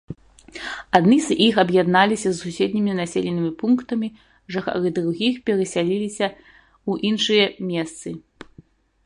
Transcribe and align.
Адны 0.99 1.17
з 1.25 1.35
іх 1.47 1.55
аб'ядналіся 1.63 2.29
з 2.31 2.41
суседнімі 2.45 2.95
населенымі 3.01 3.51
пунктамі, 3.59 4.09
жыхары 4.57 4.89
другіх 4.97 5.33
перасяліліся 5.51 6.27
ў 6.33 6.91
іншыя 7.13 7.45
месцы. 7.71 8.09